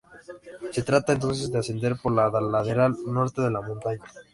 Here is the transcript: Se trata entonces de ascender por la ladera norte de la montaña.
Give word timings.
Se 0.71 0.81
trata 0.81 1.11
entonces 1.13 1.51
de 1.51 1.59
ascender 1.59 1.95
por 2.01 2.11
la 2.13 2.31
ladera 2.41 2.89
norte 2.89 3.43
de 3.43 3.51
la 3.51 3.61
montaña. 3.61 4.01